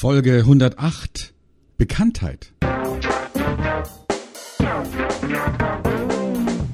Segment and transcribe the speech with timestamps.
[0.00, 1.34] Folge 108
[1.76, 2.54] Bekanntheit.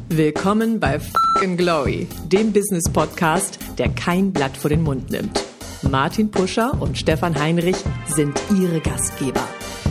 [0.08, 5.42] Willkommen bei Fucking Glory, dem Business Podcast, der kein Blatt vor den Mund nimmt.
[5.82, 9.42] Martin Puscher und Stefan Heinrich sind ihre Gastgeber.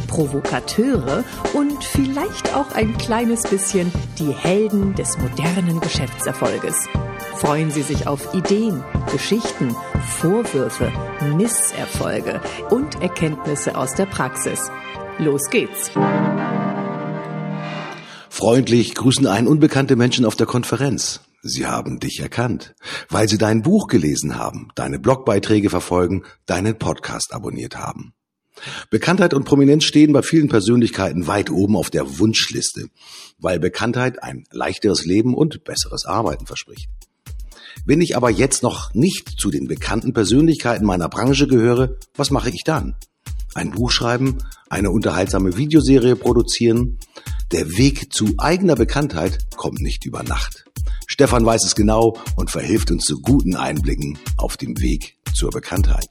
[0.07, 6.87] Provokateure und vielleicht auch ein kleines bisschen die Helden des modernen Geschäftserfolges.
[7.37, 8.81] Freuen Sie sich auf Ideen,
[9.11, 9.75] Geschichten,
[10.19, 10.91] Vorwürfe,
[11.35, 14.71] Misserfolge und Erkenntnisse aus der Praxis.
[15.19, 15.91] Los geht's!
[18.29, 21.21] Freundlich grüßen einen unbekannte Menschen auf der Konferenz.
[21.41, 22.73] Sie haben dich erkannt,
[23.09, 28.13] weil sie dein Buch gelesen haben, deine Blogbeiträge verfolgen, deinen Podcast abonniert haben.
[28.89, 32.87] Bekanntheit und Prominenz stehen bei vielen Persönlichkeiten weit oben auf der Wunschliste,
[33.37, 36.89] weil Bekanntheit ein leichteres Leben und besseres Arbeiten verspricht.
[37.87, 42.49] Wenn ich aber jetzt noch nicht zu den bekannten Persönlichkeiten meiner Branche gehöre, was mache
[42.49, 42.95] ich dann?
[43.53, 46.97] Ein Buch schreiben, eine unterhaltsame Videoserie produzieren?
[47.51, 50.65] Der Weg zu eigener Bekanntheit kommt nicht über Nacht.
[51.05, 56.07] Stefan weiß es genau und verhilft uns zu guten Einblicken auf dem Weg zur Bekanntheit.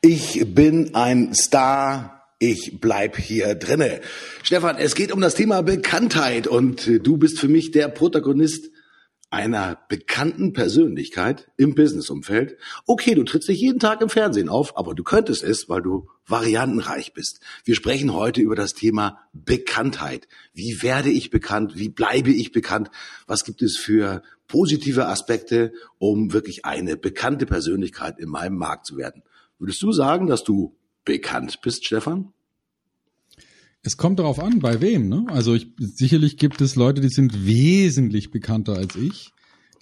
[0.00, 2.22] Ich bin ein Star.
[2.38, 4.00] Ich bleib hier drinne.
[4.42, 8.70] Stefan, es geht um das Thema Bekanntheit und du bist für mich der Protagonist
[9.34, 12.56] einer bekannten Persönlichkeit im Businessumfeld.
[12.86, 16.08] Okay, du trittst nicht jeden Tag im Fernsehen auf, aber du könntest es, weil du
[16.26, 17.40] variantenreich bist.
[17.64, 20.28] Wir sprechen heute über das Thema Bekanntheit.
[20.52, 21.76] Wie werde ich bekannt?
[21.76, 22.90] Wie bleibe ich bekannt?
[23.26, 28.96] Was gibt es für positive Aspekte, um wirklich eine bekannte Persönlichkeit in meinem Markt zu
[28.96, 29.22] werden?
[29.58, 32.33] Würdest du sagen, dass du bekannt bist, Stefan?
[33.84, 35.08] Es kommt darauf an, bei wem.
[35.08, 35.26] Ne?
[35.28, 39.32] Also ich, sicherlich gibt es Leute, die sind wesentlich bekannter als ich.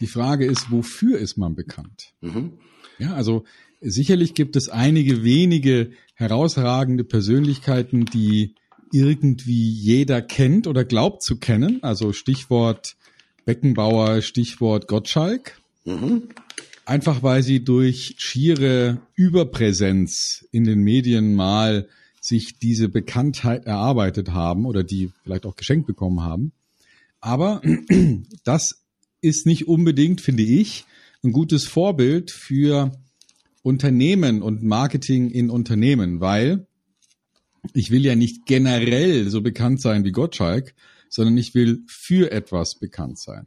[0.01, 2.13] Die Frage ist, wofür ist man bekannt?
[2.21, 2.55] Mhm.
[2.99, 3.45] Ja, also
[3.81, 8.57] sicherlich gibt es einige wenige herausragende Persönlichkeiten, die
[8.93, 11.79] irgendwie jeder kennt oder glaubt zu kennen.
[11.83, 12.97] Also Stichwort
[13.45, 15.61] Beckenbauer, Stichwort Gottschalk.
[15.85, 16.29] Mhm.
[16.85, 21.89] Einfach weil sie durch schiere Überpräsenz in den Medien mal
[22.23, 26.53] sich diese Bekanntheit erarbeitet haben oder die vielleicht auch geschenkt bekommen haben.
[27.21, 27.61] Aber
[28.45, 28.85] das
[29.21, 30.85] ist nicht unbedingt, finde ich,
[31.25, 32.93] ein gutes Vorbild für
[33.63, 36.67] Unternehmen und Marketing in Unternehmen, weil
[37.75, 40.75] ich will ja nicht generell so bekannt sein wie Gottschalk,
[41.09, 43.47] sondern ich will für etwas bekannt sein.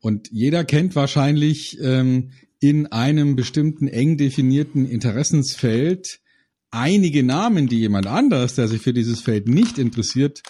[0.00, 2.30] Und jeder kennt wahrscheinlich ähm,
[2.60, 6.20] in einem bestimmten eng definierten Interessensfeld
[6.76, 10.42] einige Namen, die jemand anders, der sich für dieses Feld nicht interessiert,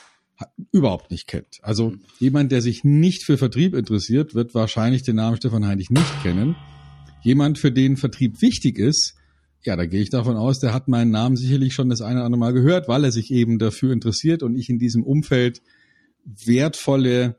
[0.73, 1.61] überhaupt nicht kennt.
[1.63, 6.23] Also jemand, der sich nicht für Vertrieb interessiert, wird wahrscheinlich den Namen Stefan Heinrich nicht
[6.23, 6.57] kennen.
[7.23, 9.15] Jemand, für den Vertrieb wichtig ist,
[9.63, 12.27] ja, da gehe ich davon aus, der hat meinen Namen sicherlich schon das eine oder
[12.27, 15.63] andere Mal gehört, weil er sich eben dafür interessiert und ich in diesem Umfeld
[16.25, 17.37] wertvolle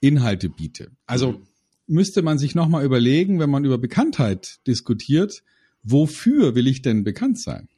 [0.00, 0.90] Inhalte biete.
[1.06, 1.40] Also
[1.86, 5.42] müsste man sich nochmal überlegen, wenn man über Bekanntheit diskutiert,
[5.82, 7.68] wofür will ich denn bekannt sein?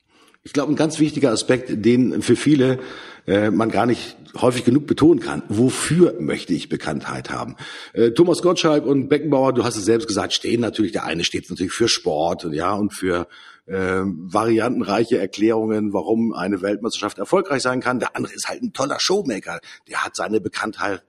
[0.46, 2.78] Ich glaube, ein ganz wichtiger Aspekt, den für viele
[3.26, 5.42] äh, man gar nicht häufig genug betonen kann.
[5.48, 7.56] Wofür möchte ich Bekanntheit haben?
[7.94, 11.48] Äh, Thomas Gottschalk und Beckenbauer, du hast es selbst gesagt, stehen natürlich, der eine steht
[11.48, 13.26] natürlich für Sport und ja und für
[13.64, 17.98] äh, variantenreiche Erklärungen, warum eine Weltmeisterschaft erfolgreich sein kann.
[17.98, 19.60] Der andere ist halt ein toller Showmaker.
[19.88, 21.02] Der hat seine Bekanntheit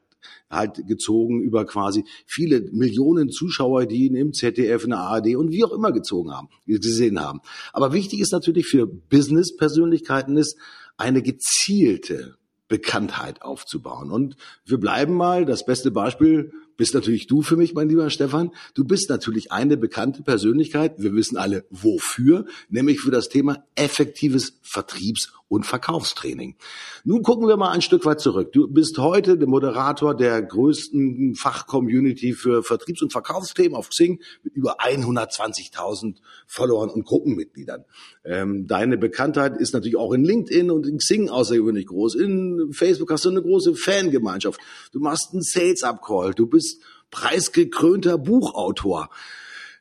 [0.50, 5.52] halt gezogen über quasi viele Millionen Zuschauer, die ihn im ZDF, in der ARD und
[5.52, 7.42] wie auch immer gezogen haben, gesehen haben.
[7.74, 10.58] Aber wichtig ist natürlich für Business-Persönlichkeiten ist
[10.98, 12.36] eine gezielte
[12.68, 14.12] Bekanntheit aufzubauen.
[14.12, 14.36] Und
[14.66, 18.52] wir bleiben mal, das beste Beispiel bist natürlich du für mich, mein lieber Stefan.
[18.74, 20.96] Du bist natürlich eine bekannte Persönlichkeit.
[20.98, 26.56] Wir wissen alle wofür, nämlich für das Thema effektives Vertriebs- und Verkaufstraining.
[27.04, 28.52] Nun gucken wir mal ein Stück weit zurück.
[28.52, 34.56] Du bist heute der Moderator der größten Fachcommunity für Vertriebs- und Verkaufsthemen auf Xing mit
[34.56, 36.16] über 120.000
[36.48, 37.86] Followern und Gruppenmitgliedern.
[38.24, 42.16] Ähm, deine Bekanntheit ist natürlich auch in LinkedIn und in Xing außergewöhnlich groß.
[42.16, 44.60] In Facebook hast du eine große Fangemeinschaft.
[44.92, 46.34] Du machst einen Sales-Up-Call.
[46.34, 46.65] Du bist
[47.12, 49.10] preisgekrönter Buchautor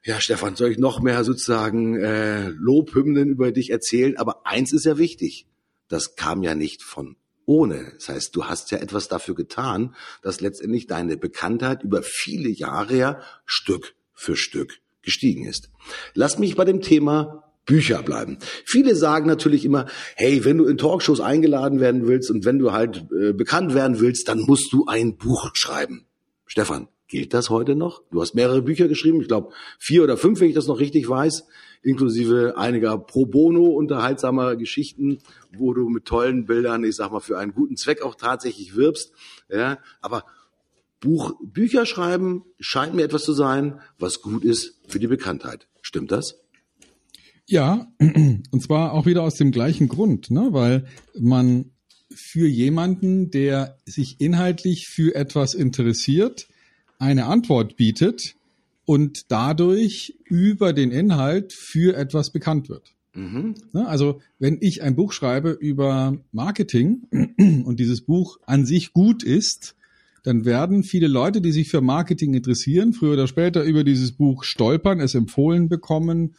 [0.06, 4.18] ja, Stefan, soll ich noch mehr sozusagen äh, Lobhymnen über dich erzählen?
[4.18, 5.46] Aber eins ist ja wichtig
[5.88, 7.16] das kam ja nicht von
[7.46, 7.92] ohne.
[7.94, 12.96] Das heißt, du hast ja etwas dafür getan, dass letztendlich deine Bekanntheit über viele Jahre
[12.96, 15.70] ja Stück für Stück gestiegen ist.
[16.14, 18.38] Lass mich bei dem Thema Bücher bleiben.
[18.64, 22.72] Viele sagen natürlich immer, hey, wenn du in Talkshows eingeladen werden willst und wenn du
[22.72, 26.06] halt äh, bekannt werden willst, dann musst du ein Buch schreiben.
[26.54, 28.04] Stefan, gilt das heute noch?
[28.12, 31.08] Du hast mehrere Bücher geschrieben, ich glaube vier oder fünf, wenn ich das noch richtig
[31.08, 31.48] weiß.
[31.82, 35.18] inklusive einiger Pro Bono unterhaltsamer Geschichten,
[35.52, 39.10] wo du mit tollen Bildern, ich sag mal, für einen guten Zweck auch tatsächlich wirbst.
[39.48, 40.26] Ja, aber
[41.00, 45.66] Buch, Bücher schreiben scheint mir etwas zu sein, was gut ist für die Bekanntheit.
[45.82, 46.40] Stimmt das?
[47.46, 50.50] Ja, und zwar auch wieder aus dem gleichen Grund, ne?
[50.52, 50.86] weil
[51.18, 51.73] man
[52.16, 56.48] für jemanden, der sich inhaltlich für etwas interessiert,
[56.98, 58.34] eine Antwort bietet
[58.84, 62.94] und dadurch über den Inhalt für etwas bekannt wird.
[63.14, 63.54] Mhm.
[63.72, 63.86] Ne?
[63.86, 67.02] Also wenn ich ein Buch schreibe über Marketing
[67.38, 69.76] und dieses Buch an sich gut ist,
[70.24, 74.42] dann werden viele Leute, die sich für Marketing interessieren, früher oder später über dieses Buch
[74.42, 76.34] stolpern, es empfohlen bekommen,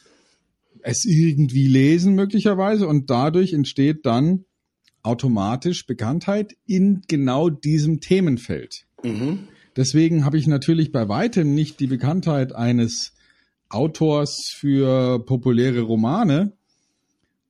[0.82, 4.46] es irgendwie lesen möglicherweise und dadurch entsteht dann
[5.06, 8.86] automatisch Bekanntheit in genau diesem Themenfeld.
[9.04, 9.48] Mhm.
[9.76, 13.14] Deswegen habe ich natürlich bei weitem nicht die Bekanntheit eines
[13.70, 16.54] Autors für populäre Romane,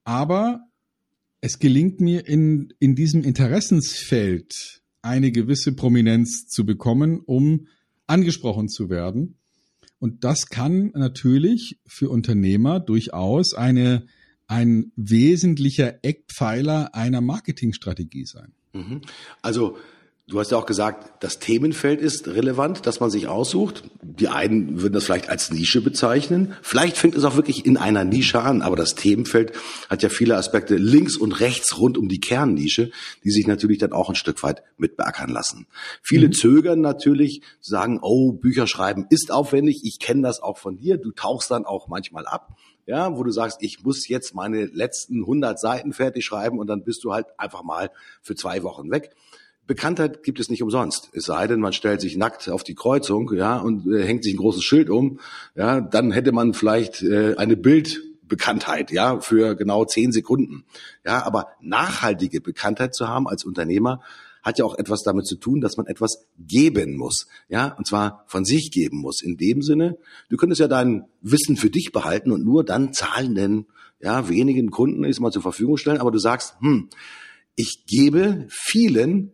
[0.04, 0.62] aber
[1.42, 7.68] es gelingt mir in, in diesem Interessensfeld eine gewisse Prominenz zu bekommen, um
[8.08, 9.38] angesprochen zu werden.
[10.00, 14.08] Und das kann natürlich für Unternehmer durchaus eine,
[14.48, 18.54] ein wesentlicher Eckpfeiler einer Marketingstrategie sein.
[18.74, 19.02] Mhm.
[19.42, 19.78] Also
[20.28, 23.84] Du hast ja auch gesagt, das Themenfeld ist relevant, dass man sich aussucht.
[24.02, 26.56] Die einen würden das vielleicht als Nische bezeichnen.
[26.64, 29.52] Vielleicht fängt es auch wirklich in einer Nische an, aber das Themenfeld
[29.88, 32.90] hat ja viele Aspekte links und rechts rund um die Kernnische,
[33.24, 35.68] die sich natürlich dann auch ein Stück weit mit beackern lassen.
[36.02, 36.34] Viele mhm.
[36.34, 39.82] zögern natürlich, sagen, oh, Bücher schreiben ist aufwendig.
[39.84, 40.98] Ich kenne das auch von dir.
[40.98, 45.22] Du tauchst dann auch manchmal ab ja, wo du sagst, ich muss jetzt meine letzten
[45.22, 47.90] 100 Seiten fertig schreiben und dann bist du halt einfach mal
[48.22, 49.16] für zwei Wochen weg.
[49.68, 51.10] Bekanntheit gibt es nicht umsonst.
[51.14, 54.36] Es sei denn, man stellt sich nackt auf die Kreuzung, ja, und äh, hängt sich
[54.36, 55.20] ein großes Schild um,
[55.56, 60.66] ja, dann hätte man vielleicht äh, eine Bildbekanntheit, ja, für genau zehn Sekunden.
[61.04, 64.02] Ja, aber nachhaltige Bekanntheit zu haben als Unternehmer
[64.46, 68.24] hat ja auch etwas damit zu tun, dass man etwas geben muss, ja, und zwar
[68.28, 69.24] von sich geben muss.
[69.24, 69.98] In dem Sinne,
[70.30, 73.66] du könntest ja dein Wissen für dich behalten und nur dann zahlenden,
[74.00, 76.90] ja, wenigen Kunden ist mal zur Verfügung stellen, aber du sagst, hm,
[77.56, 79.32] ich gebe vielen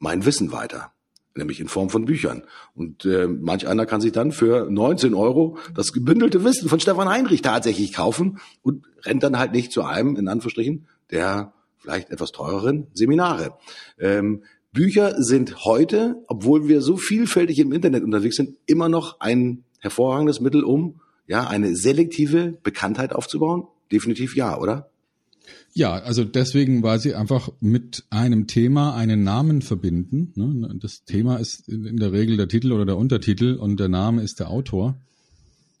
[0.00, 0.92] mein Wissen weiter,
[1.36, 2.42] nämlich in Form von Büchern.
[2.74, 7.08] Und äh, manch einer kann sich dann für 19 Euro das gebündelte Wissen von Stefan
[7.08, 11.52] Heinrich tatsächlich kaufen und rennt dann halt nicht zu einem, in Anführungsstrichen, der
[11.88, 13.54] vielleicht etwas teureren Seminare.
[13.98, 14.42] Ähm,
[14.72, 20.40] Bücher sind heute, obwohl wir so vielfältig im Internet unterwegs sind, immer noch ein hervorragendes
[20.40, 23.64] Mittel, um ja eine selektive Bekanntheit aufzubauen?
[23.90, 24.90] Definitiv ja, oder?
[25.72, 30.32] Ja, also deswegen, weil sie einfach mit einem Thema einen Namen verbinden.
[30.36, 30.74] Ne?
[30.80, 34.40] Das Thema ist in der Regel der Titel oder der Untertitel und der Name ist
[34.40, 35.00] der Autor.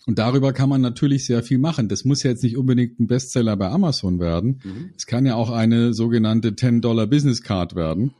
[0.08, 1.90] Und darüber kann man natürlich sehr viel machen.
[1.90, 4.62] Das muss ja jetzt nicht unbedingt ein Bestseller bei Amazon werden.
[4.64, 4.90] Mhm.
[4.96, 8.14] Es kann ja auch eine sogenannte 10-Dollar Business Card werden.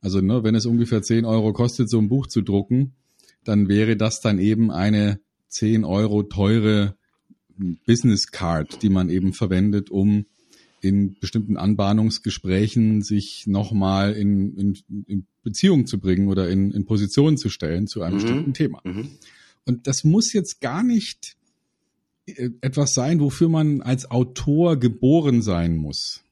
[0.00, 2.92] Also ne, wenn es ungefähr 10 Euro kostet, so ein Buch zu drucken,
[3.42, 5.18] dann wäre das dann eben eine
[5.48, 6.94] 10 Euro teure
[7.84, 10.26] Business Card, die man eben verwendet, um
[10.82, 14.78] in bestimmten Anbahnungsgesprächen sich nochmal in, in,
[15.08, 18.20] in Beziehung zu bringen oder in, in Position zu stellen zu einem mhm.
[18.20, 18.80] bestimmten Thema.
[18.84, 19.08] Mhm.
[19.64, 21.36] Und das muss jetzt gar nicht
[22.26, 26.22] äh, etwas sein, wofür man als Autor geboren sein muss.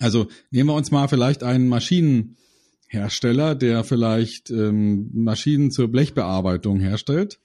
[0.00, 7.38] Also nehmen wir uns mal vielleicht einen Maschinenhersteller, der vielleicht ähm, Maschinen zur Blechbearbeitung herstellt.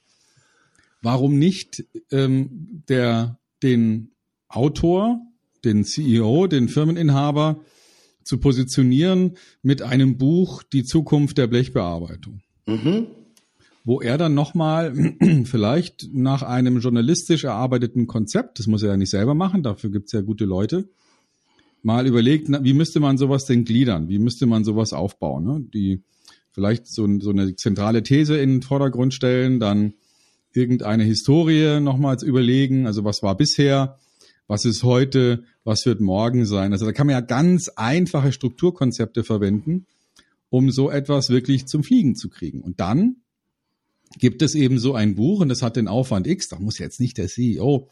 [1.02, 4.12] Warum nicht ähm, der den
[4.48, 5.22] Autor
[5.64, 7.62] den CEO, den Firmeninhaber
[8.24, 12.42] zu positionieren mit einem Buch Die Zukunft der Blechbearbeitung.
[12.66, 13.08] Mhm.
[13.90, 14.94] Wo er dann nochmal
[15.46, 20.06] vielleicht nach einem journalistisch erarbeiteten Konzept, das muss er ja nicht selber machen, dafür gibt
[20.06, 20.88] es ja gute Leute,
[21.82, 24.08] mal überlegt, wie müsste man sowas denn gliedern?
[24.08, 25.44] Wie müsste man sowas aufbauen?
[25.44, 25.66] Ne?
[25.74, 26.04] Die
[26.52, 29.96] vielleicht so, so eine zentrale These in den Vordergrund stellen, dann
[30.54, 33.98] irgendeine Historie nochmals überlegen, also was war bisher,
[34.46, 36.74] was ist heute, was wird morgen sein.
[36.74, 39.88] Also da kann man ja ganz einfache Strukturkonzepte verwenden,
[40.52, 42.62] um so etwas wirklich zum Fliegen zu kriegen.
[42.62, 43.16] Und dann
[44.18, 47.00] gibt es eben so ein Buch und das hat den Aufwand X, da muss jetzt
[47.00, 47.90] nicht der CEO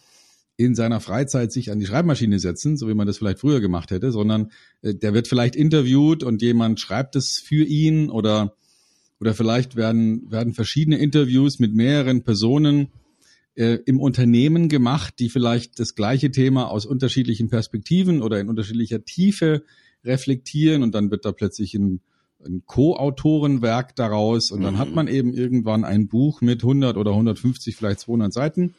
[0.57, 3.91] in seiner Freizeit sich an die Schreibmaschine setzen, so wie man das vielleicht früher gemacht
[3.91, 8.55] hätte, sondern äh, der wird vielleicht interviewt und jemand schreibt es für ihn oder
[9.19, 12.89] oder vielleicht werden werden verschiedene Interviews mit mehreren Personen
[13.55, 19.03] äh, im Unternehmen gemacht, die vielleicht das gleiche Thema aus unterschiedlichen Perspektiven oder in unterschiedlicher
[19.05, 19.63] Tiefe
[20.03, 22.01] reflektieren und dann wird da plötzlich ein,
[22.45, 24.79] ein Co-Autorenwerk daraus und dann mhm.
[24.79, 28.75] hat man eben irgendwann ein Buch mit 100 oder 150, vielleicht 200 Seiten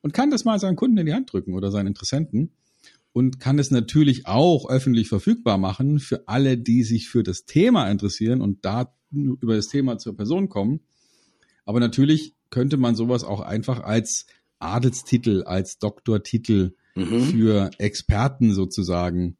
[0.00, 2.52] und kann das mal seinen Kunden in die Hand drücken oder seinen Interessenten
[3.12, 7.90] und kann es natürlich auch öffentlich verfügbar machen für alle, die sich für das Thema
[7.90, 10.80] interessieren und da über das Thema zur Person kommen.
[11.64, 14.26] Aber natürlich könnte man sowas auch einfach als
[14.58, 17.22] Adelstitel, als Doktortitel mhm.
[17.24, 19.36] für Experten sozusagen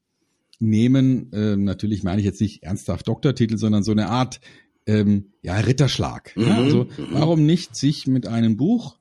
[0.62, 1.30] nehmen.
[1.32, 4.40] Ähm, natürlich meine ich jetzt nicht ernsthaft Doktortitel, sondern so eine Art
[4.86, 6.34] ähm, ja, Ritterschlag.
[6.36, 6.42] Mhm.
[6.42, 7.08] Ja, also mhm.
[7.10, 8.96] warum nicht sich mit einem Buch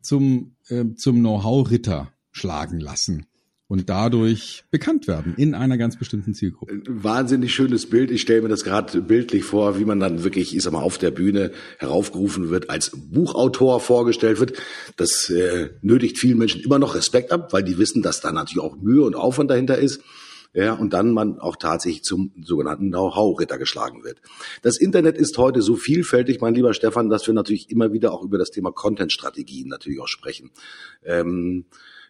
[0.00, 3.26] zum, äh, zum Know-how-Ritter schlagen lassen?
[3.72, 6.82] und dadurch bekannt werden in einer ganz bestimmten Zielgruppe.
[6.86, 8.10] Wahnsinnig schönes Bild.
[8.10, 10.98] Ich stelle mir das gerade bildlich vor, wie man dann wirklich, ich sag mal, auf
[10.98, 14.58] der Bühne heraufgerufen wird, als Buchautor vorgestellt wird.
[14.98, 18.62] Das äh, nötigt vielen Menschen immer noch Respekt ab, weil die wissen, dass da natürlich
[18.62, 20.02] auch Mühe und Aufwand dahinter ist.
[20.54, 24.20] Ja, und dann man auch tatsächlich zum sogenannten Know-how-Ritter geschlagen wird.
[24.60, 28.22] Das Internet ist heute so vielfältig, mein lieber Stefan, dass wir natürlich immer wieder auch
[28.22, 30.50] über das Thema Content-Strategien natürlich auch sprechen.
[31.04, 31.64] Ähm,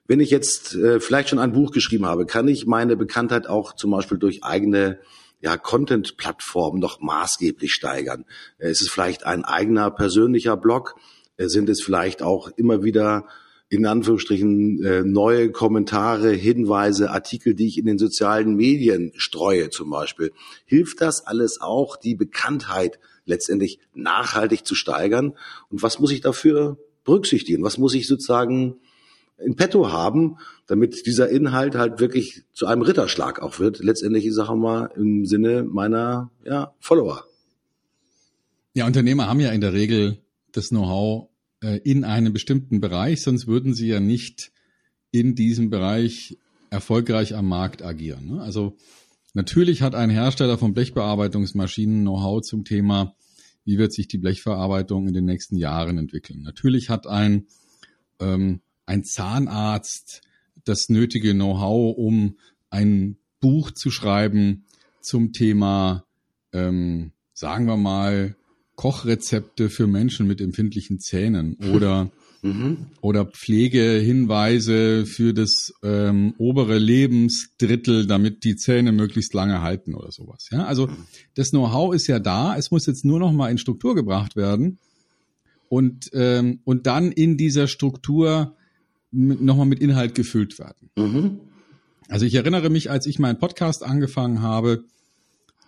[0.09, 3.75] wenn ich jetzt äh, vielleicht schon ein Buch geschrieben habe, kann ich meine Bekanntheit auch
[3.75, 4.99] zum Beispiel durch eigene
[5.41, 8.25] ja, Content-Plattformen noch maßgeblich steigern.
[8.59, 10.97] Äh, ist es vielleicht ein eigener persönlicher Blog?
[11.37, 13.27] Äh, sind es vielleicht auch immer wieder
[13.73, 19.89] in Anführungsstrichen äh, neue Kommentare, Hinweise, Artikel, die ich in den sozialen Medien streue zum
[19.89, 20.31] Beispiel.
[20.67, 25.39] Hilft das alles auch, die Bekanntheit letztendlich nachhaltig zu steigern?
[25.71, 27.65] Und was muss ich dafür berücksichtigen?
[27.65, 28.77] Was muss ich sozusagen
[29.39, 30.37] in petto haben,
[30.67, 33.79] damit dieser Inhalt halt wirklich zu einem Ritterschlag auch wird.
[33.79, 37.25] Letztendlich, ich sage mal, im Sinne meiner ja, Follower.
[38.75, 40.19] Ja, Unternehmer haben ja in der Regel
[40.53, 41.32] das Know-how
[41.63, 44.53] äh, in einem bestimmten Bereich, sonst würden sie ja nicht
[45.11, 46.39] in diesem Bereich
[46.71, 48.27] erfolgreich am Markt agieren.
[48.27, 48.43] Ne?
[48.43, 48.77] Also
[49.35, 53.15] natürlich hat ein Hersteller von Blechbearbeitungsmaschinen Know-how zum Thema,
[53.65, 56.43] wie wird sich die Blechverarbeitung in den nächsten Jahren entwickeln.
[56.43, 57.47] Natürlich hat ein
[58.21, 60.23] ähm, ein Zahnarzt
[60.65, 62.37] das nötige Know-how, um
[62.71, 64.65] ein Buch zu schreiben
[65.01, 66.05] zum Thema,
[66.53, 68.37] ähm, sagen wir mal,
[68.83, 72.11] Kochrezepte für Menschen mit empfindlichen Zähnen oder
[72.43, 72.89] mhm.
[73.01, 80.49] oder Pflegehinweise für das ähm, obere Lebensdrittel, damit die Zähne möglichst lange halten oder sowas.
[80.51, 80.89] Ja, also
[81.37, 82.57] das Know-how ist ja da.
[82.57, 84.81] Es muss jetzt nur noch mal in Struktur gebracht werden
[85.69, 88.57] und ähm, und dann in dieser Struktur
[89.13, 90.91] nochmal mit Inhalt gefüllt werden.
[90.97, 91.39] Mhm.
[92.09, 94.83] Also ich erinnere mich, als ich meinen Podcast angefangen habe,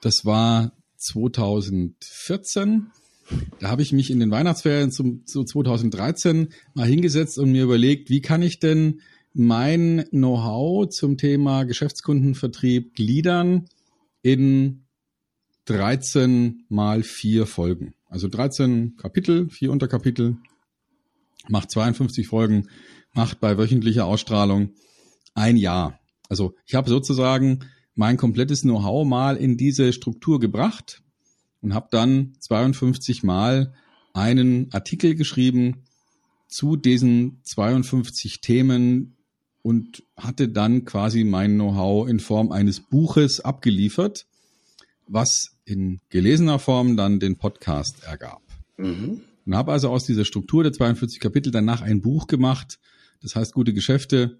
[0.00, 2.90] das war 2014.
[3.58, 8.20] Da habe ich mich in den Weihnachtsferien zu 2013 mal hingesetzt und mir überlegt, wie
[8.20, 9.00] kann ich denn
[9.32, 13.66] mein Know-how zum Thema Geschäftskundenvertrieb gliedern
[14.22, 14.84] in
[15.66, 17.94] 13 mal vier Folgen.
[18.08, 20.36] Also 13 Kapitel, vier Unterkapitel,
[21.48, 22.68] macht 52 Folgen
[23.14, 24.70] macht bei wöchentlicher Ausstrahlung
[25.34, 25.98] ein Jahr.
[26.28, 27.60] Also ich habe sozusagen
[27.94, 31.03] mein komplettes Know-how mal in diese Struktur gebracht
[31.64, 33.72] und habe dann 52 Mal
[34.12, 35.82] einen Artikel geschrieben
[36.46, 39.16] zu diesen 52 Themen
[39.62, 44.26] und hatte dann quasi mein Know-how in Form eines Buches abgeliefert,
[45.08, 48.42] was in gelesener Form dann den Podcast ergab.
[48.76, 49.22] Mhm.
[49.46, 52.78] Und habe also aus dieser Struktur der 42 Kapitel danach ein Buch gemacht,
[53.22, 54.38] das heißt, gute Geschäfte,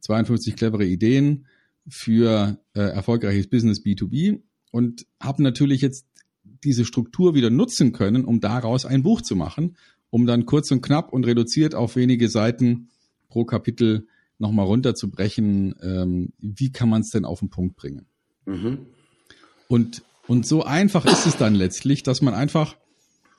[0.00, 1.46] 52 clevere Ideen
[1.88, 4.40] für äh, erfolgreiches Business B2B
[4.70, 6.06] und habe natürlich jetzt
[6.64, 9.76] diese Struktur wieder nutzen können, um daraus ein Buch zu machen,
[10.10, 12.88] um dann kurz und knapp und reduziert auf wenige Seiten
[13.28, 14.06] pro Kapitel
[14.38, 18.06] nochmal runterzubrechen, ähm, wie kann man es denn auf den Punkt bringen.
[18.46, 18.86] Mhm.
[19.68, 22.76] Und, und so einfach ist es dann letztlich, dass man einfach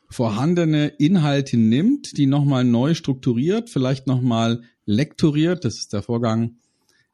[0.10, 5.66] vorhandene Inhalte nimmt, die nochmal neu strukturiert, vielleicht nochmal lektoriert.
[5.66, 6.58] Das ist der Vorgang,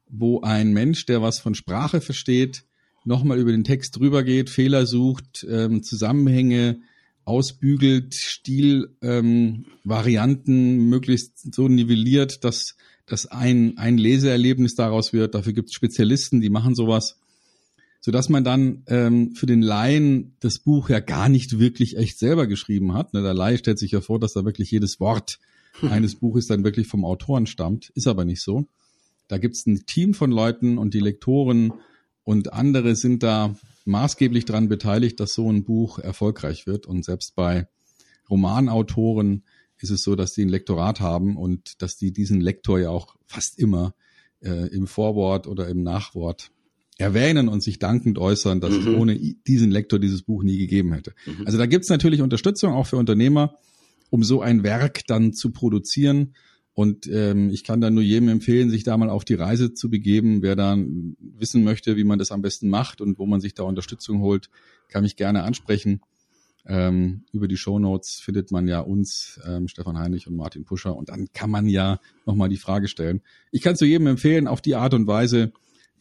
[0.08, 2.64] wo ein Mensch, der was von Sprache versteht,
[3.04, 6.80] nochmal über den Text drüber geht, Fehler sucht, ähm, Zusammenhänge
[7.24, 12.76] ausbügelt, Stilvarianten ähm, möglichst so nivelliert, dass,
[13.06, 15.34] dass ein, ein Leseerlebnis daraus wird.
[15.34, 17.16] Dafür gibt es Spezialisten, die machen sowas
[18.00, 22.18] so dass man dann ähm, für den Laien das Buch ja gar nicht wirklich echt
[22.18, 23.12] selber geschrieben hat.
[23.12, 25.40] Ne, der Laie stellt sich ja vor, dass da wirklich jedes Wort
[25.82, 27.90] eines Buches dann wirklich vom Autoren stammt.
[27.90, 28.66] Ist aber nicht so.
[29.26, 31.72] Da gibt's ein Team von Leuten und die Lektoren
[32.28, 33.56] und andere sind da
[33.86, 36.84] maßgeblich daran beteiligt, dass so ein Buch erfolgreich wird.
[36.84, 37.68] Und selbst bei
[38.28, 39.44] Romanautoren
[39.78, 43.16] ist es so, dass die ein Lektorat haben und dass die diesen Lektor ja auch
[43.24, 43.94] fast immer
[44.40, 46.50] äh, im Vorwort oder im Nachwort
[46.98, 48.80] erwähnen und sich dankend äußern, dass mhm.
[48.80, 51.14] es ohne diesen Lektor dieses Buch nie gegeben hätte.
[51.24, 51.46] Mhm.
[51.46, 53.54] Also da gibt es natürlich Unterstützung auch für Unternehmer,
[54.10, 56.34] um so ein Werk dann zu produzieren
[56.78, 59.90] Und ähm, ich kann da nur jedem empfehlen, sich da mal auf die Reise zu
[59.90, 60.42] begeben.
[60.42, 60.78] Wer da
[61.18, 64.48] wissen möchte, wie man das am besten macht und wo man sich da Unterstützung holt,
[64.86, 66.02] kann mich gerne ansprechen.
[66.64, 70.94] Ähm, über die Show Notes findet man ja uns, ähm, Stefan Heinrich und Martin Puscher.
[70.94, 73.22] Und dann kann man ja nochmal die Frage stellen.
[73.50, 75.50] Ich kann zu jedem empfehlen, auf die Art und Weise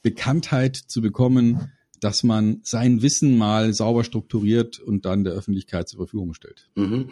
[0.04, 5.98] Bekanntheit zu bekommen, dass man sein Wissen mal sauber strukturiert und dann der Öffentlichkeit zur
[5.98, 6.70] Verfügung stellt.
[6.76, 7.10] Mhm.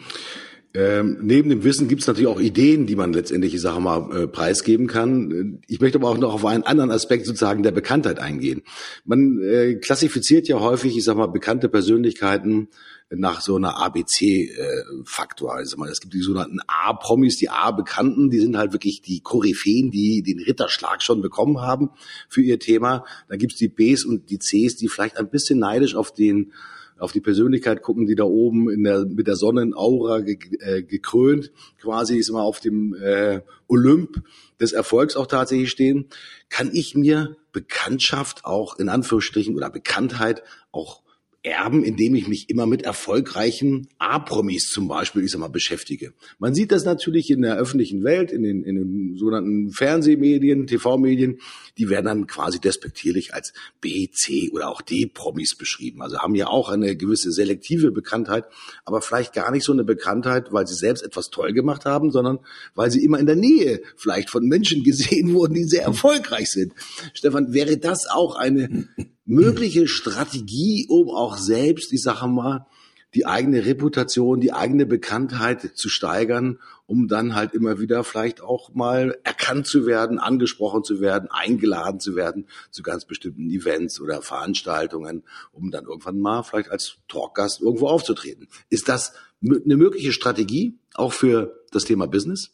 [0.76, 4.24] Ähm, neben dem Wissen gibt es natürlich auch Ideen, die man letztendlich, ich sage mal,
[4.24, 5.62] äh, preisgeben kann.
[5.66, 8.60] Ich möchte aber auch noch auf einen anderen Aspekt sozusagen der Bekanntheit eingehen.
[9.06, 12.68] Man äh, klassifiziert ja häufig, ich sage mal, bekannte Persönlichkeiten
[13.08, 15.54] nach so einer ABC-Faktor.
[15.54, 19.90] Äh, also es gibt die sogenannten A-Promis, die A-Bekannten, die sind halt wirklich die Koryphäen,
[19.90, 21.88] die den Ritterschlag schon bekommen haben
[22.28, 23.06] für ihr Thema.
[23.30, 26.52] Dann gibt's die Bs und die Cs, die vielleicht ein bisschen neidisch auf den
[26.98, 31.52] auf die Persönlichkeit gucken, die da oben in der, mit der Sonnenaura ge, äh, gekrönt
[31.80, 34.22] quasi ist immer auf dem äh, Olymp
[34.60, 36.08] des Erfolgs auch tatsächlich stehen,
[36.48, 41.02] kann ich mir Bekanntschaft auch in Anführungsstrichen oder Bekanntheit auch
[41.46, 46.12] erben, indem ich mich immer mit erfolgreichen A-Promis zum Beispiel, ich sag mal, beschäftige.
[46.38, 51.38] Man sieht das natürlich in der öffentlichen Welt, in den, in den sogenannten Fernsehmedien, TV-Medien,
[51.78, 56.02] die werden dann quasi despektierlich als B, C oder auch D-Promis beschrieben.
[56.02, 58.44] Also haben ja auch eine gewisse selektive Bekanntheit,
[58.84, 62.40] aber vielleicht gar nicht so eine Bekanntheit, weil sie selbst etwas toll gemacht haben, sondern
[62.74, 66.72] weil sie immer in der Nähe vielleicht von Menschen gesehen wurden, die sehr erfolgreich sind.
[67.14, 68.88] Stefan, wäre das auch eine
[69.26, 72.66] mögliche Strategie, um auch selbst, ich sage mal,
[73.14, 78.74] die eigene Reputation, die eigene Bekanntheit zu steigern, um dann halt immer wieder vielleicht auch
[78.74, 84.22] mal erkannt zu werden, angesprochen zu werden, eingeladen zu werden zu ganz bestimmten Events oder
[84.22, 88.48] Veranstaltungen, um dann irgendwann mal vielleicht als Talkgast irgendwo aufzutreten.
[88.68, 92.50] Ist das eine mögliche Strategie auch für das Thema Business?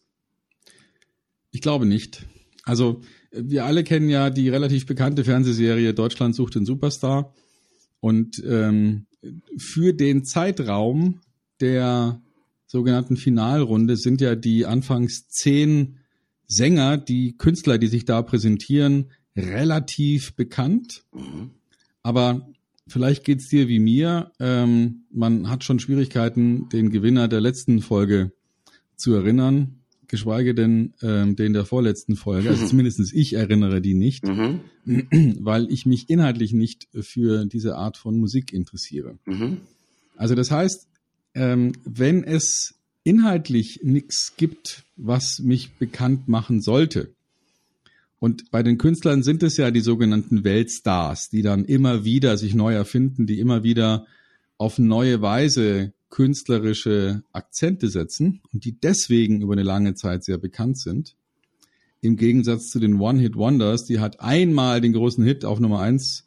[1.50, 2.24] Ich glaube nicht.
[2.64, 3.00] Also
[3.32, 7.34] wir alle kennen ja die relativ bekannte Fernsehserie Deutschland sucht den Superstar.
[8.00, 9.06] Und ähm,
[9.56, 11.20] für den Zeitraum
[11.60, 12.20] der
[12.66, 15.98] sogenannten Finalrunde sind ja die anfangs zehn
[16.46, 21.04] Sänger, die Künstler, die sich da präsentieren, relativ bekannt.
[21.14, 21.50] Mhm.
[22.02, 22.48] Aber
[22.88, 24.32] vielleicht geht's dir wie mir.
[24.40, 28.32] Ähm, man hat schon Schwierigkeiten, den Gewinner der letzten Folge
[28.96, 29.81] zu erinnern
[30.12, 32.50] geschweige denn ähm, den der vorletzten Folge.
[32.50, 34.60] Also zumindest ich erinnere die nicht, mhm.
[35.40, 39.18] weil ich mich inhaltlich nicht für diese Art von Musik interessiere.
[39.24, 39.62] Mhm.
[40.16, 40.86] Also das heißt,
[41.34, 47.08] ähm, wenn es inhaltlich nichts gibt, was mich bekannt machen sollte,
[48.18, 52.54] und bei den Künstlern sind es ja die sogenannten Weltstars, die dann immer wieder sich
[52.54, 54.06] neu erfinden, die immer wieder
[54.58, 60.78] auf neue Weise künstlerische Akzente setzen und die deswegen über eine lange Zeit sehr bekannt
[60.78, 61.16] sind.
[62.02, 66.26] Im Gegensatz zu den One-Hit-Wonders, die halt einmal den großen Hit auf Nummer eins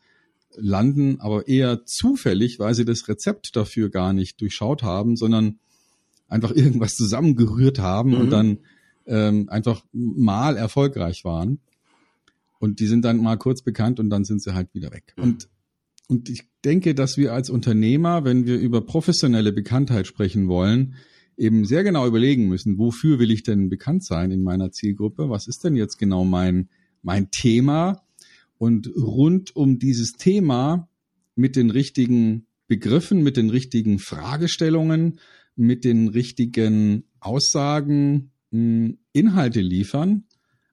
[0.55, 5.59] landen, aber eher zufällig, weil sie das Rezept dafür gar nicht durchschaut haben, sondern
[6.27, 8.21] einfach irgendwas zusammengerührt haben mhm.
[8.21, 8.57] und dann
[9.05, 11.59] ähm, einfach mal erfolgreich waren.
[12.57, 15.13] Und die sind dann mal kurz bekannt und dann sind sie halt wieder weg.
[15.15, 15.23] Mhm.
[15.23, 15.49] Und
[16.07, 20.95] und ich denke, dass wir als Unternehmer, wenn wir über professionelle Bekanntheit sprechen wollen,
[21.37, 25.29] eben sehr genau überlegen müssen, wofür will ich denn bekannt sein in meiner Zielgruppe?
[25.29, 26.69] Was ist denn jetzt genau mein,
[27.01, 28.03] mein Thema?
[28.57, 30.87] Und rund um dieses Thema
[31.35, 35.19] mit den richtigen Begriffen, mit den richtigen Fragestellungen,
[35.55, 40.23] mit den richtigen Aussagen hm, Inhalte liefern,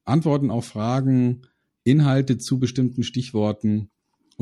[0.05, 1.43] Antworten auf Fragen,
[1.85, 3.91] Inhalte zu bestimmten Stichworten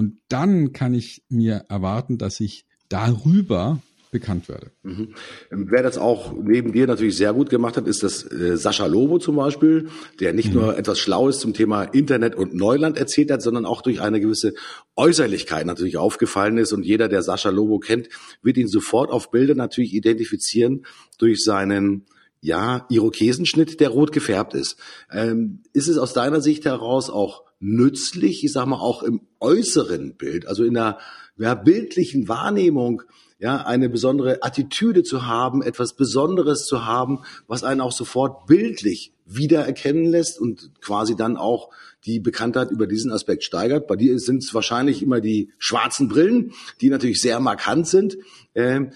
[0.01, 4.71] und dann kann ich mir erwarten, dass ich darüber bekannt werde.
[4.83, 5.15] Mhm.
[5.51, 9.19] Wer das auch neben dir natürlich sehr gut gemacht hat, ist das äh, Sascha Lobo
[9.19, 10.61] zum Beispiel, der nicht mhm.
[10.61, 14.55] nur etwas Schlaues zum Thema Internet und Neuland erzählt hat, sondern auch durch eine gewisse
[14.97, 16.73] Äußerlichkeit natürlich aufgefallen ist.
[16.73, 18.09] Und jeder, der Sascha Lobo kennt,
[18.41, 20.87] wird ihn sofort auf Bilder natürlich identifizieren
[21.19, 22.07] durch seinen
[22.41, 24.79] ja, Irokesenschnitt, der rot gefärbt ist.
[25.13, 30.16] Ähm, ist es aus deiner Sicht heraus auch nützlich, ich sag mal auch im äußeren
[30.16, 30.99] Bild, also in der
[31.37, 33.03] ja, bildlichen Wahrnehmung,
[33.38, 39.14] ja, eine besondere Attitüde zu haben, etwas Besonderes zu haben, was einen auch sofort bildlich
[39.25, 41.70] wiedererkennen lässt und quasi dann auch
[42.05, 43.87] die Bekanntheit über diesen Aspekt steigert.
[43.87, 48.18] Bei dir sind es wahrscheinlich immer die schwarzen Brillen, die natürlich sehr markant sind.
[48.55, 48.90] Ähm,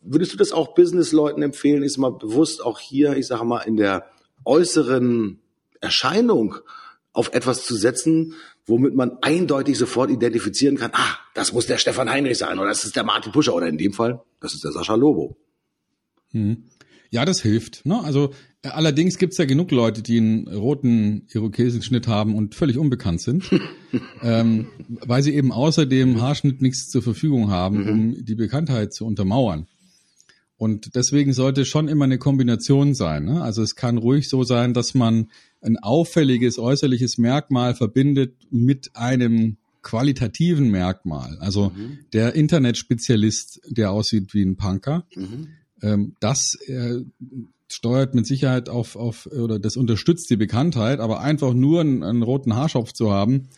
[0.00, 3.76] würdest du das auch Businessleuten empfehlen, ist mal bewusst auch hier, ich sage mal, in
[3.76, 4.06] der
[4.44, 5.38] äußeren
[5.80, 6.56] Erscheinung
[7.12, 8.34] auf etwas zu setzen,
[8.66, 12.84] womit man eindeutig sofort identifizieren kann, ah, das muss der Stefan Heinrich sein oder das
[12.84, 15.36] ist der Martin Puscher oder in dem Fall, das ist der Sascha Lobo.
[16.30, 16.64] Hm.
[17.10, 17.84] Ja, das hilft.
[17.84, 18.02] Ne?
[18.02, 18.32] Also
[18.64, 23.50] Allerdings gibt's ja genug Leute, die einen roten Irokesenschnitt haben und völlig unbekannt sind,
[24.22, 27.88] ähm, weil sie eben außer dem Haarschnitt nichts zur Verfügung haben, mhm.
[27.88, 29.66] um die Bekanntheit zu untermauern.
[30.62, 33.24] Und deswegen sollte schon immer eine Kombination sein.
[33.24, 33.42] Ne?
[33.42, 35.28] Also es kann ruhig so sein, dass man
[35.60, 41.36] ein auffälliges äußerliches Merkmal verbindet mit einem qualitativen Merkmal.
[41.40, 41.98] Also mhm.
[42.12, 45.48] der Internetspezialist, der aussieht wie ein Punker, mhm.
[45.82, 47.00] ähm, das äh,
[47.66, 52.22] steuert mit Sicherheit auf, auf oder das unterstützt die Bekanntheit, aber einfach nur einen, einen
[52.22, 53.48] roten Haarschopf zu haben,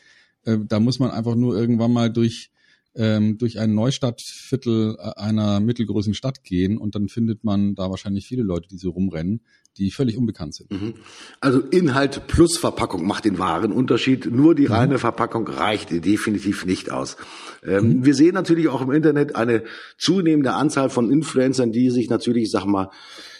[0.47, 2.51] äh, da muss man einfach nur irgendwann mal durch
[2.95, 8.27] ähm, durch ein Neustadtviertel äh, einer mittelgroßen Stadt gehen und dann findet man da wahrscheinlich
[8.27, 9.41] viele Leute, die so rumrennen,
[9.77, 10.71] die völlig unbekannt sind.
[10.71, 10.95] Mhm.
[11.41, 14.31] Also Inhalt plus Verpackung macht den wahren Unterschied.
[14.31, 14.73] Nur die mhm.
[14.73, 17.17] reine Verpackung reicht definitiv nicht aus.
[17.65, 18.05] Ähm, mhm.
[18.05, 19.65] Wir sehen natürlich auch im Internet eine
[19.99, 22.91] zunehmende Anzahl von Influencern, die sich natürlich, sag mal,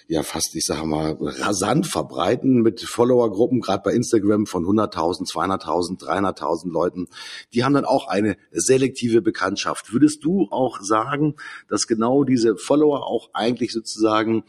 [0.07, 6.01] ja fast, ich sage mal, rasant verbreiten mit Followergruppen, gerade bei Instagram von 100.000, 200.000,
[6.01, 7.09] 300.000 Leuten.
[7.53, 9.93] Die haben dann auch eine selektive Bekanntschaft.
[9.93, 11.37] Würdest du auch sagen,
[11.69, 14.45] dass genau diese Follower auch eigentlich sozusagen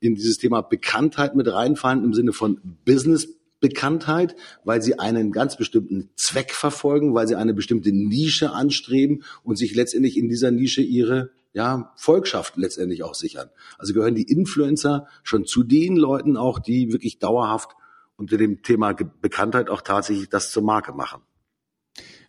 [0.00, 3.28] in dieses Thema Bekanntheit mit reinfallen im Sinne von Business
[3.60, 9.56] Bekanntheit, weil sie einen ganz bestimmten Zweck verfolgen, weil sie eine bestimmte Nische anstreben und
[9.56, 13.48] sich letztendlich in dieser Nische ihre ja, Volkschaft letztendlich auch sichern.
[13.78, 17.70] Also gehören die Influencer schon zu den Leuten auch, die wirklich dauerhaft
[18.16, 21.22] unter dem Thema Bekanntheit auch tatsächlich das zur Marke machen.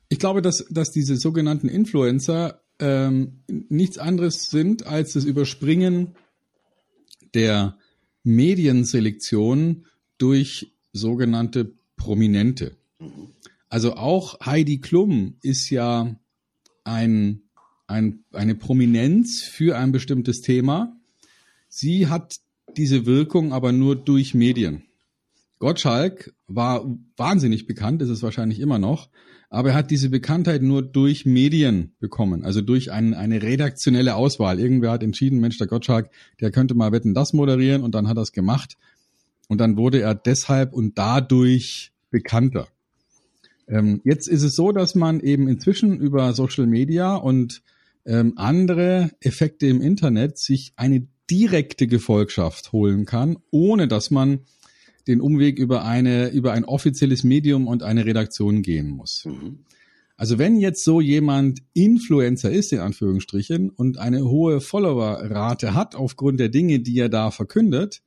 [0.07, 6.15] Ich glaube, dass, dass diese sogenannten Influencer ähm, nichts anderes sind als das Überspringen
[7.33, 7.77] der
[8.23, 9.85] Medienselektion
[10.17, 12.77] durch sogenannte Prominente.
[12.99, 13.33] Mhm.
[13.67, 16.15] Also auch Heidi Klum ist ja
[16.83, 17.48] ein
[17.89, 20.95] ein, eine Prominenz für ein bestimmtes Thema.
[21.67, 22.37] Sie hat
[22.77, 24.83] diese Wirkung aber nur durch Medien.
[25.57, 26.85] Gottschalk war
[27.17, 29.09] wahnsinnig bekannt, ist es wahrscheinlich immer noch,
[29.49, 34.59] aber er hat diese Bekanntheit nur durch Medien bekommen, also durch ein, eine redaktionelle Auswahl.
[34.59, 38.17] Irgendwer hat entschieden, Mensch, der Gottschalk, der könnte mal Wetten das moderieren und dann hat
[38.17, 38.77] er es gemacht
[39.47, 42.67] und dann wurde er deshalb und dadurch bekannter.
[43.67, 47.61] Ähm, jetzt ist es so, dass man eben inzwischen über Social Media und
[48.09, 54.39] ähm, andere Effekte im Internet sich eine direkte Gefolgschaft holen kann, ohne dass man
[55.07, 59.25] den Umweg über eine, über ein offizielles Medium und eine Redaktion gehen muss.
[59.25, 59.59] Mhm.
[60.17, 66.39] Also wenn jetzt so jemand Influencer ist, in Anführungsstrichen, und eine hohe Followerrate hat aufgrund
[66.39, 68.01] der Dinge, die er da verkündet,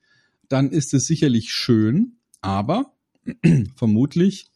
[0.49, 2.93] dann ist es sicherlich schön, aber
[3.77, 4.51] vermutlich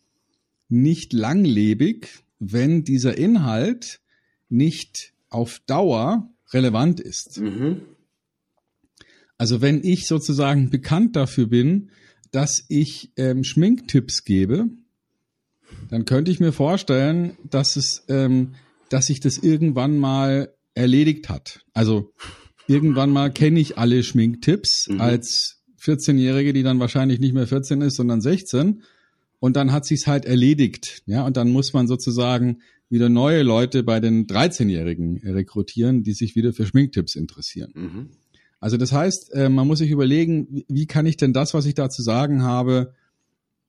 [0.68, 2.08] nicht langlebig,
[2.40, 4.00] wenn dieser Inhalt
[4.48, 7.40] nicht auf Dauer relevant ist.
[7.40, 7.82] Mhm.
[9.38, 11.90] Also wenn ich sozusagen bekannt dafür bin,
[12.30, 14.68] dass ich ähm, Schminktipps gebe,
[15.90, 18.54] dann könnte ich mir vorstellen, dass es, ähm,
[18.88, 21.64] dass sich das irgendwann mal erledigt hat.
[21.72, 22.12] Also
[22.66, 25.00] irgendwann mal kenne ich alle Schminktipps mhm.
[25.00, 28.82] als 14-Jährige, die dann wahrscheinlich nicht mehr 14 ist, sondern 16.
[29.38, 31.02] Und dann hat sich's halt erledigt.
[31.06, 36.36] Ja, und dann muss man sozusagen wieder neue Leute bei den 13-Jährigen rekrutieren, die sich
[36.36, 37.72] wieder für Schminktipps interessieren.
[37.74, 38.10] Mhm.
[38.60, 41.74] Also das heißt, äh, man muss sich überlegen, wie kann ich denn das, was ich
[41.74, 42.94] da zu sagen habe,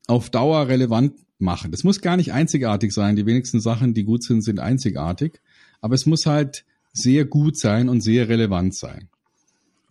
[0.08, 1.72] auf Dauer relevant machen.
[1.72, 3.16] Das muss gar nicht einzigartig sein.
[3.16, 5.42] Die wenigsten Sachen, die gut sind, sind einzigartig.
[5.82, 9.10] Aber es muss halt sehr gut sein und sehr relevant sein.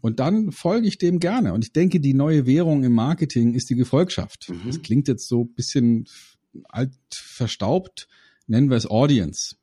[0.01, 1.53] Und dann folge ich dem gerne.
[1.53, 4.49] Und ich denke, die neue Währung im Marketing ist die Gefolgschaft.
[4.49, 4.61] Mhm.
[4.67, 6.07] Das klingt jetzt so ein bisschen
[6.69, 8.09] alt verstaubt,
[8.47, 9.57] nennen wir es Audience.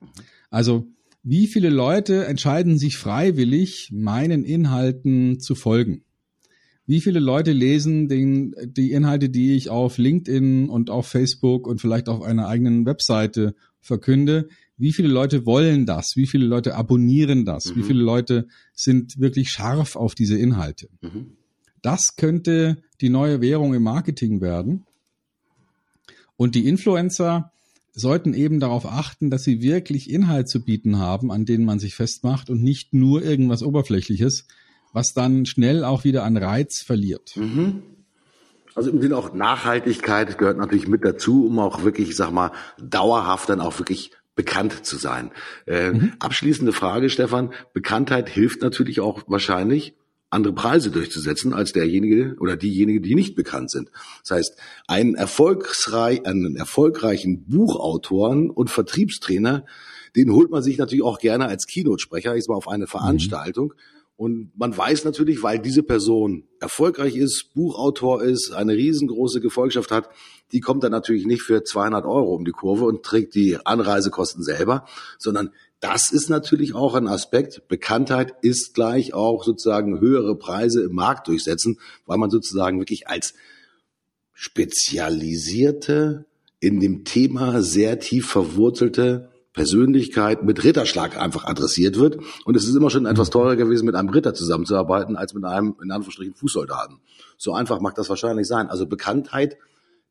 [0.49, 0.87] Also
[1.23, 6.03] wie viele Leute entscheiden sich freiwillig, meinen Inhalten zu folgen?
[6.85, 11.79] Wie viele Leute lesen den, die Inhalte, die ich auf LinkedIn und auf Facebook und
[11.79, 14.49] vielleicht auf einer eigenen Webseite verkünde?
[14.75, 16.17] Wie viele Leute wollen das?
[16.17, 17.67] Wie viele Leute abonnieren das?
[17.67, 17.75] Mhm.
[17.77, 20.89] Wie viele Leute sind wirklich scharf auf diese Inhalte?
[20.99, 21.37] Mhm.
[21.81, 24.85] Das könnte die neue Währung im Marketing werden.
[26.35, 27.52] Und die Influencer,
[27.93, 31.95] sollten eben darauf achten, dass sie wirklich Inhalt zu bieten haben, an denen man sich
[31.95, 34.47] festmacht und nicht nur irgendwas Oberflächliches,
[34.93, 37.35] was dann schnell auch wieder an Reiz verliert.
[37.35, 37.83] Mhm.
[38.75, 42.51] Also im Sinne auch Nachhaltigkeit gehört natürlich mit dazu, um auch wirklich, ich sag mal,
[42.81, 45.31] dauerhaft dann auch wirklich bekannt zu sein.
[45.67, 46.13] Äh, mhm.
[46.19, 47.53] Abschließende Frage, Stefan.
[47.73, 49.93] Bekanntheit hilft natürlich auch wahrscheinlich,
[50.33, 53.91] andere Preise durchzusetzen als derjenige oder diejenige, die nicht bekannt sind.
[54.21, 59.65] Das heißt, einen, erfolgsreich, einen erfolgreichen Buchautoren und Vertriebstrainer,
[60.15, 63.73] den holt man sich natürlich auch gerne als Keynote-Sprecher, ich mal auf eine Veranstaltung.
[63.75, 64.03] Mhm.
[64.15, 70.09] Und man weiß natürlich, weil diese Person erfolgreich ist, Buchautor ist, eine riesengroße Gefolgschaft hat,
[70.51, 74.43] die kommt dann natürlich nicht für 200 Euro um die Kurve und trägt die Anreisekosten
[74.43, 74.85] selber,
[75.17, 75.49] sondern
[75.83, 77.67] das ist natürlich auch ein Aspekt.
[77.67, 83.33] Bekanntheit ist gleich auch sozusagen höhere Preise im Markt durchsetzen, weil man sozusagen wirklich als
[84.33, 86.25] spezialisierte,
[86.61, 92.17] in dem Thema sehr tief verwurzelte Persönlichkeit mit Ritterschlag einfach adressiert wird.
[92.45, 95.75] Und es ist immer schon etwas teurer gewesen, mit einem Ritter zusammenzuarbeiten, als mit einem,
[95.83, 96.99] in Anführungsstrichen, Fußsoldaten.
[97.37, 98.69] So einfach mag das wahrscheinlich sein.
[98.69, 99.57] Also Bekanntheit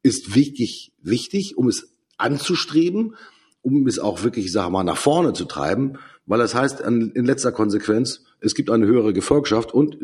[0.03, 3.17] ist wichtig, wichtig, um es anzustreben,
[3.63, 7.25] um es auch wirklich, ich sage mal, nach vorne zu treiben, weil das heißt in
[7.25, 9.99] letzter Konsequenz, es gibt eine höhere Gefolgschaft und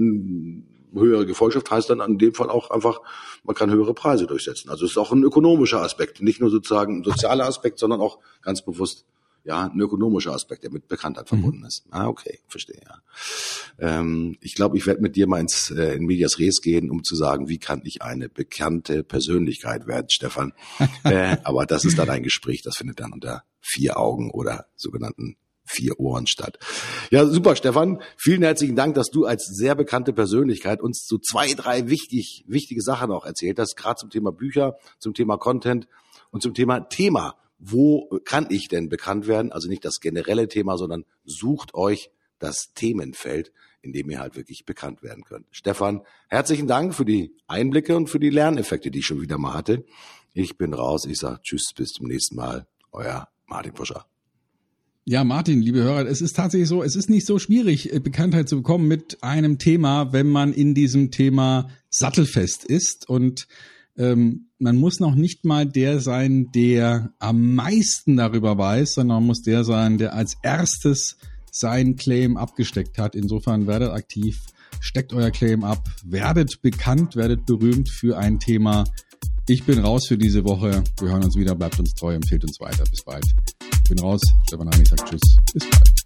[0.95, 3.01] höhere Gefolgschaft heißt dann in dem Fall auch einfach,
[3.45, 4.71] man kann höhere Preise durchsetzen.
[4.71, 8.19] Also es ist auch ein ökonomischer Aspekt, nicht nur sozusagen ein sozialer Aspekt, sondern auch
[8.43, 9.05] ganz bewusst
[9.45, 11.29] ja, ein ökonomischer Aspekt, der mit Bekanntheit mhm.
[11.29, 11.85] verbunden ist.
[11.91, 12.99] Ah, okay, verstehe, ja.
[13.79, 17.05] Ähm, ich glaube, ich werde mit dir mal ins äh, in Medias Res gehen, um
[17.05, 20.53] zu sagen, wie kann ich eine bekannte Persönlichkeit werden, Stefan.
[21.05, 25.37] äh, aber das ist dann ein Gespräch, das findet dann unter vier Augen oder sogenannten
[25.69, 26.59] vier Ohren statt.
[27.11, 28.01] Ja, super, Stefan.
[28.17, 32.81] Vielen herzlichen Dank, dass du als sehr bekannte Persönlichkeit uns so zwei, drei wichtig, wichtige
[32.81, 35.87] Sachen auch erzählt hast, gerade zum Thema Bücher, zum Thema Content
[36.31, 39.53] und zum Thema Thema wo kann ich denn bekannt werden?
[39.53, 44.65] Also nicht das generelle Thema, sondern sucht euch das Themenfeld, in dem ihr halt wirklich
[44.65, 45.47] bekannt werden könnt.
[45.51, 49.55] Stefan, herzlichen Dank für die Einblicke und für die Lerneffekte, die ich schon wieder mal
[49.55, 49.85] hatte.
[50.35, 51.05] Ich bin raus.
[51.05, 52.67] Ich sage Tschüss, bis zum nächsten Mal.
[52.93, 54.07] Euer Martin Puscher.
[55.05, 58.47] Ja, Martin, liebe Hörer, es ist tatsächlich so, es ist nicht so schwierig, äh, Bekanntheit
[58.47, 63.49] zu bekommen mit einem Thema, wenn man in diesem Thema sattelfest ist und
[63.99, 69.27] ähm, man muss noch nicht mal der sein, der am meisten darüber weiß, sondern man
[69.27, 71.17] muss der sein, der als erstes
[71.51, 73.15] seinen Claim abgesteckt hat.
[73.15, 74.41] Insofern werdet aktiv,
[74.81, 78.85] steckt euer Claim ab, werdet bekannt, werdet berühmt für ein Thema.
[79.49, 80.85] Ich bin raus für diese Woche.
[81.01, 82.85] Wir hören uns wieder, bleibt uns treu, empfehlt uns weiter.
[82.91, 83.25] Bis bald.
[83.73, 84.21] Ich bin raus.
[84.47, 85.37] Stefan Heinrich sagt Tschüss.
[85.53, 85.98] Bis bald.